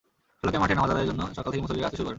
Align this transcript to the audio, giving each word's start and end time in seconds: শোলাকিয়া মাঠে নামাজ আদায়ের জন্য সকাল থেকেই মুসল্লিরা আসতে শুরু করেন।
শোলাকিয়া 0.39 0.61
মাঠে 0.61 0.73
নামাজ 0.77 0.89
আদায়ের 0.93 1.09
জন্য 1.11 1.21
সকাল 1.37 1.49
থেকেই 1.51 1.63
মুসল্লিরা 1.63 1.87
আসতে 1.89 1.97
শুরু 1.97 2.03
করেন। 2.05 2.09